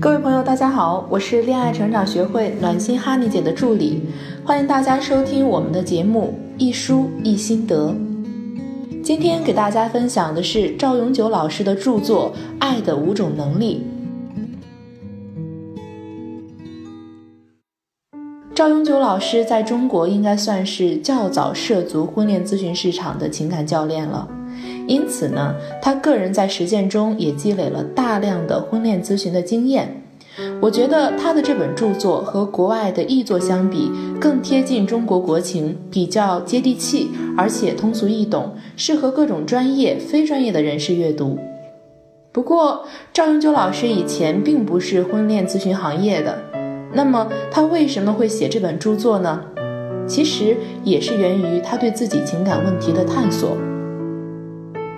[0.00, 4.00] 各位朋友，大家好，我是恋爱成长学会暖心哈尼姐的助理，
[4.44, 7.92] 欢迎大家收听我们的节目一书一心得。
[9.02, 13.84] 今天给大家分享的是赵永久老师的著作《爱的五种能力》。
[18.54, 24.28] 赵永久老师在中国应该算是较早涉足婚恋咨询市场的情感教练了。
[24.88, 30.02] 因此呢，他个人在实践中也积累了大量的婚恋咨询的经验。
[30.60, 41.38] 我觉得他的这本著作和国外的译作相比，更贴近中国国情，比较接地气，而且通俗易懂，适合各种专业、非专业的人士阅读。
[42.30, 46.38] 不过，赵永久老师以前并不是婚恋咨询行业的，
[46.92, 49.42] 那么他为什么会写这本著作呢？
[50.06, 53.56] 其实也是源于他对自己情感问题的探索。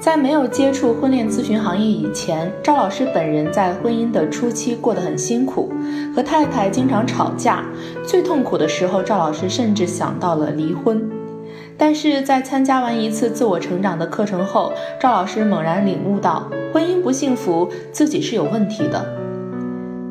[0.00, 5.72] 在没有接触婚恋咨询行业以前，赵老师本人在婚姻的初期过得很辛苦，
[6.14, 7.64] 和太太经常吵架。
[8.06, 11.10] 最痛苦的时候，赵老师甚至想到了离婚。
[11.76, 19.04] 但是在参加完一次自我成长的课程后，赵老师猛然领悟到，婚姻不幸福，自己是有问题的。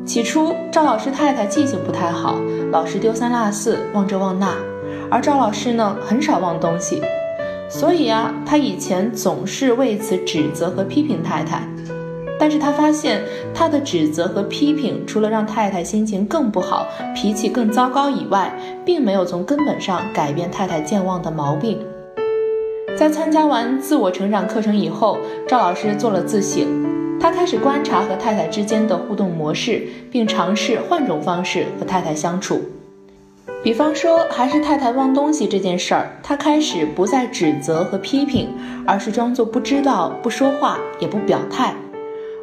[0.04, 2.38] 起初，赵老师太太记性不太好，
[2.70, 4.54] 老是丢三落四，忘这忘那，
[5.10, 7.02] 而赵老师呢，很少忘东西。
[7.68, 11.62] 所以啊，他以前总是为此指责和批评太太，
[12.38, 13.22] 但是他发现
[13.54, 18.52] 他的指责和批评，除了让太太心情更不好、脾气更糟糕以外，
[18.84, 21.78] 并没有从根本上改变太太健忘的毛病。
[22.96, 26.66] 在参加完自我成长课程以后，赵老师做了自省，
[27.20, 32.60] 他开始观察和太太之间的互动模式，并尝试换种方式和太太相处。
[33.64, 38.48] 比方说，还是太太忘东西这件事儿，他开始不再指责和批评，
[38.86, 41.74] 而是装作不知道，不说话，也不表态。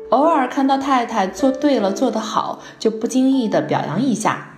[0.09, 4.49] 偶尔看到太太做对了，做得好，就不经意地表扬一下。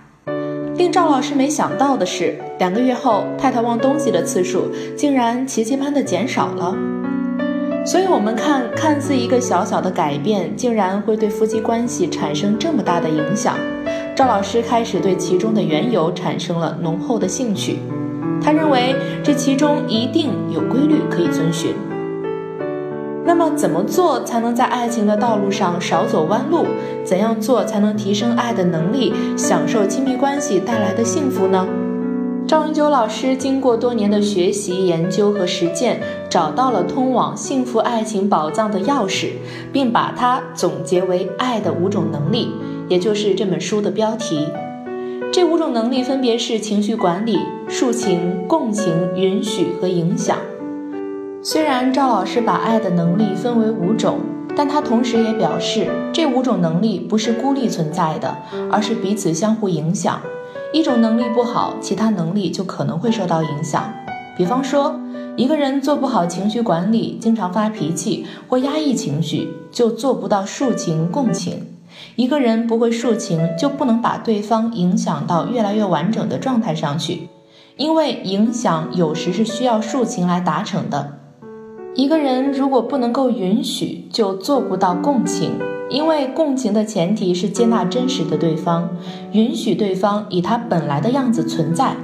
[0.76, 4.66] 令赵老师没想到的是，两个月后，太太忘东西的次数
[4.96, 6.76] 竟然奇迹般的减少了。
[7.86, 13.56] 所以，我们看，看似一个小小的改变，竟然会对夫妻关系产生这么大的影响。
[14.18, 17.78] 赵老师开始对其中的缘由产生了浓厚的兴趣，
[18.42, 18.92] 他认为
[19.22, 21.72] 这其中一定有规律可以遵循。
[23.24, 26.66] 那么，怎么做才能在爱情的道路上少走弯路？
[27.04, 31.64] 怎样做才能提升爱的能力，享受亲密关系带来的幸福呢？
[32.44, 39.28] 赵永久老师经过多年的学习、研究和实践，找到了通往幸福爱情宝藏的钥匙，
[39.72, 42.50] 并把它总结为爱的五种能力。
[42.88, 44.48] 也就是这本书的标题，
[45.30, 47.38] 这五种能力分别是情绪管理、
[47.68, 50.38] 抒情、共情、允许和影响。
[51.42, 54.18] 虽然赵老师把爱的能力分为五种，
[54.56, 58.34] 但他同时也表示，这五种能力不是孤立存在的，
[58.72, 60.18] 而是彼此相互影响。
[60.72, 63.92] 一种能力不好，其他能力就可能会受到影响。
[64.36, 64.98] 比方说，
[65.36, 71.66] 一个人做不好情绪管理，经常发脾气或压抑情绪，就做不到抒情、共情。
[72.16, 77.28] 一个人不会抒情，就不能把对方影响到越来越完整的状态上去，
[77.76, 81.14] 因为影响有时是需要抒情来达成的。
[81.94, 85.52] 一个人如果不能够允许，就做不到共情，
[85.90, 88.88] 因为共情的前提是接纳真实的对方，
[89.32, 91.96] 允许对方以他本来的样子存在。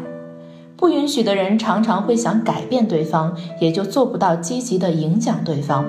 [0.76, 5.84] 不允许的人常常会想改变对方，也就做不到积极的影响对方。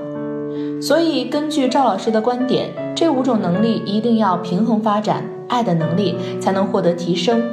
[0.81, 7.43] 所以，根据赵老师的观点，这五种能力一定要平衡发展，爱的能力才能获得提升。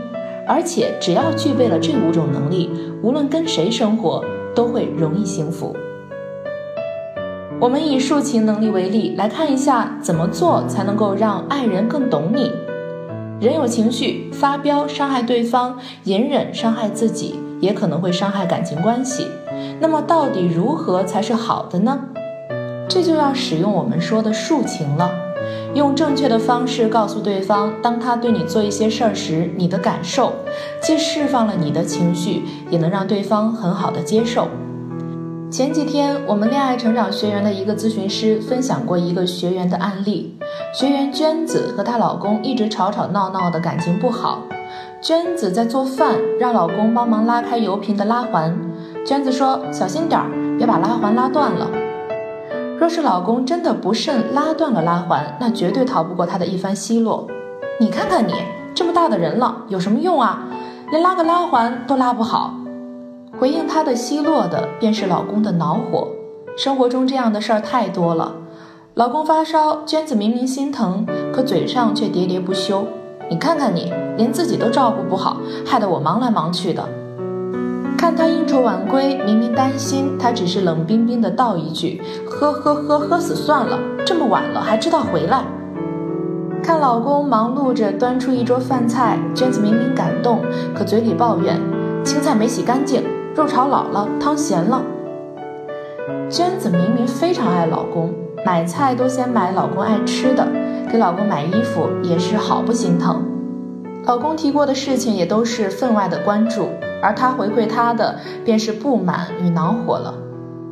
[0.47, 2.69] 而且，只要具备了这五种能力，
[3.03, 4.25] 无论跟谁生活，
[4.55, 5.75] 都会容易幸福。
[7.61, 12.51] 我们以抒情能力为例，来看一下怎么做才能够让爱人更懂你。
[13.41, 19.29] 人有情绪，发飙伤害对方，隐忍伤害自己，也可能会伤害感情关系。
[19.81, 22.01] 那么，到底如何才是好的呢？
[22.89, 25.11] 这就要使用我们说的抒情了，
[25.75, 30.33] 用正确的方式告诉对方，当他对你做一些事儿时，你的感受，
[30.83, 34.49] 既释放了你的情绪，也能让对方很好的接受。
[35.51, 40.35] 前几天，我们恋爱成长学员的一个咨询师分享过一个学员的案例，
[40.75, 44.43] 学员娟子和她老公一直吵吵闹闹的感情不好，
[45.03, 48.55] 娟子在做饭，让老公帮忙拉开油瓶的拉环，
[49.07, 51.82] 娟子说小心点儿，别把拉环拉断了。
[52.83, 57.29] 若是老公真的不慎拉断了拉环，那绝对逃不过他的一番奚落。
[57.79, 58.35] 你看看你
[58.75, 60.43] 这么大的人了，有什么用啊？
[60.91, 62.53] 连拉个拉环都拉不好。
[63.39, 66.09] 回应他的奚落的，便是老公的恼火。
[66.57, 68.33] 生活中这样的事儿太多了。
[68.95, 72.85] 老公发烧，娟子明明心疼，可嘴上却喋喋不休。
[73.31, 76.83] 你看看你，连自己都照顾不好，害得我忙来忙去的。
[78.03, 85.45] 看他应酬晚归，明明担心，他只是冷冰冰的道一句：“喝喝喝，喝死算了。”这么晚了还知道回来。
[86.65, 90.41] 看老公忙碌着端出一桌饭菜，娟子明明感动，
[90.75, 91.61] 可嘴里抱怨：
[92.03, 93.05] 青菜没洗干净，
[93.37, 94.83] 肉炒老了，汤咸了。
[96.29, 98.13] 娟子明明非常爱老公。
[98.45, 100.45] 买菜都先买老公爱吃的，
[100.91, 103.25] 给老公买衣服也是好不心疼。
[104.07, 106.67] 老公提过的事情也都是分外的关注，
[107.03, 110.15] 而他回馈他的便是不满与恼火了。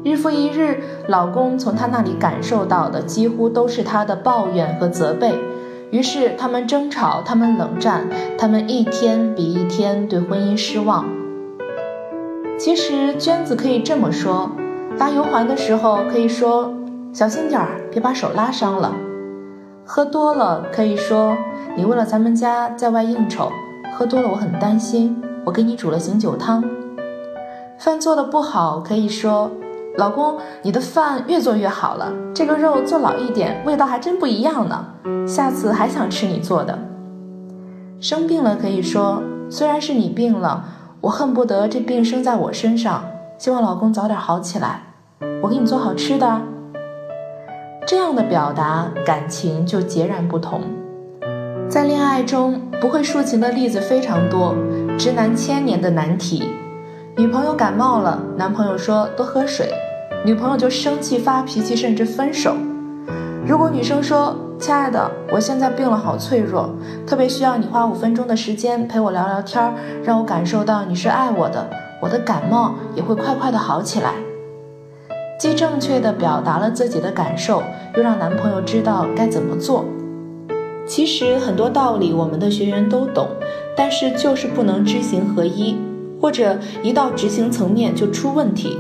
[0.03, 5.35] 日复一日，老公从他那里感受到的几乎都是他的抱怨和责备，
[5.91, 11.05] 于是他们争吵，他们冷战，他们一天比一天对婚姻失望。
[12.59, 14.51] 其实娟子可以这么说：
[14.99, 16.73] 拉油环的时候可以说。
[17.13, 18.95] 小心点儿，别把手拉伤了。
[19.85, 21.37] 喝多了可以说
[21.77, 23.51] 你为了咱们家在外应酬，
[23.93, 26.65] 喝多了我很担心，我给你煮了醒酒汤。
[27.79, 29.51] 饭做的不好可以说
[29.97, 34.85] 老公你的饭越做越好了，这个肉做老一点，味道还真不一样呢，
[35.27, 36.79] 下次还想吃你做的。
[38.01, 40.65] 生病了可以说虽然是你病了，
[41.01, 43.05] 我恨不得这病生在我身上，
[43.39, 44.83] 希望老公早点好起来，
[45.43, 46.41] 我给你做好吃的。
[47.87, 50.61] 这样的表达感情就截然不同。
[51.71, 54.57] 在恋爱中，不会抒情的例子非常多，
[54.99, 56.49] 直男千年的难题。
[57.17, 59.73] 女朋友感冒了，男朋友说多喝水，
[60.25, 62.57] 女朋友就生气发脾气，甚至分手。
[63.47, 66.69] 如果女生说：“亲爱的，我现在病了，好脆弱，
[67.07, 69.73] 特别需要你花五分钟的时间陪我聊聊天，
[70.03, 71.71] 让我感受到你是爱我的，
[72.03, 74.15] 我的感冒也会快快的好起来。”
[75.39, 77.63] 既正确的表达了自己的感受，
[77.95, 79.85] 又让男朋友知道该怎么做。
[80.91, 83.29] 其实很多道理我们的学员都懂，
[83.77, 85.77] 但是就是不能知行合一，
[86.21, 88.77] 或者一到执行层面就出问题。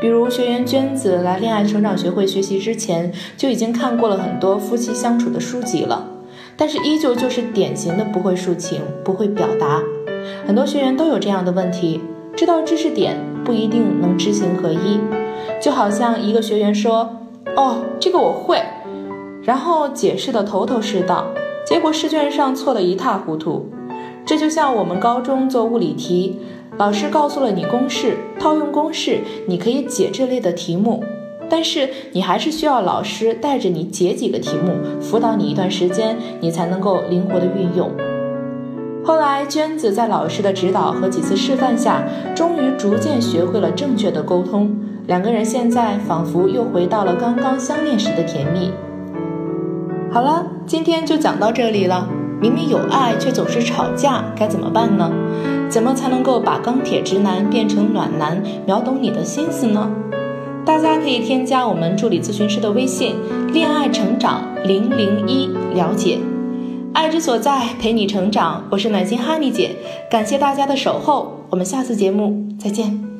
[0.00, 6.08] 比如学员娟子来恋爱成长学会学习之前，就已经看过了很多夫妻相处的书籍了，
[6.56, 9.82] 但是依旧就是典型的不会抒情，不会表达。
[10.46, 12.00] 很多学员都有这样的问题，
[12.36, 15.00] 知道知识点不一定能知行合一。
[15.60, 17.10] 就好像一个学员说
[17.56, 18.62] ：“哦，这个我会。”
[19.44, 21.26] 然后解释的头头是道，
[21.66, 23.68] 结果试卷上错得一塌糊涂。
[24.24, 26.38] 这就像我们高中做物理题，
[26.78, 31.04] 老师告诉了你公式，套用公式你可以解这类的题目，
[31.50, 37.90] 但是你还是需要老师带着你解几个题目，辅导你一段时间，你才能够灵活的运用。
[39.04, 42.02] 后来，娟子在老师的指导和几次示范下，
[42.34, 44.74] 终于逐渐学会了正确的沟通。
[45.06, 48.72] 两个人现在仿佛又回到了刚刚相恋时的甜蜜。
[50.14, 52.08] 好了，今天就讲到这里了。
[52.40, 55.10] 明明有爱，却总是吵架，该怎么办呢？
[55.68, 59.90] 怎么才能够把钢铁直男变成暖男，秒懂你的心思呢？
[60.64, 63.16] 大家可以添加我们助理咨询师的微信
[63.52, 66.20] “恋爱成长零零一”了解。
[66.92, 68.62] 爱之所在，陪你成长。
[68.70, 69.74] 我是暖心哈尼姐，
[70.08, 73.13] 感谢大家的守候，我们下次节目再见。